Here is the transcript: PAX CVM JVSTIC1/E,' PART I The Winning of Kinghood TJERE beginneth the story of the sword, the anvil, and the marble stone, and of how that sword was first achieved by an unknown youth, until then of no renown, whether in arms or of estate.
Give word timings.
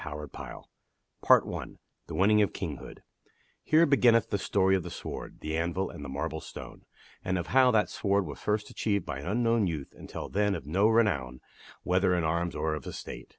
PAX 0.03 0.15
CVM 0.15 0.15
JVSTIC1/E,' 0.31 0.65
PART 1.21 1.43
I 1.45 1.65
The 2.07 2.15
Winning 2.15 2.41
of 2.41 2.53
Kinghood 2.53 3.03
TJERE 3.71 3.87
beginneth 3.87 4.31
the 4.31 4.39
story 4.39 4.75
of 4.75 4.81
the 4.81 4.89
sword, 4.89 5.41
the 5.41 5.55
anvil, 5.55 5.91
and 5.91 6.03
the 6.03 6.09
marble 6.09 6.41
stone, 6.41 6.85
and 7.23 7.37
of 7.37 7.45
how 7.45 7.69
that 7.69 7.87
sword 7.87 8.25
was 8.25 8.39
first 8.39 8.71
achieved 8.71 9.05
by 9.05 9.19
an 9.19 9.27
unknown 9.27 9.67
youth, 9.67 9.93
until 9.95 10.27
then 10.27 10.55
of 10.55 10.65
no 10.65 10.87
renown, 10.87 11.39
whether 11.83 12.15
in 12.15 12.23
arms 12.23 12.55
or 12.55 12.73
of 12.73 12.87
estate. 12.87 13.27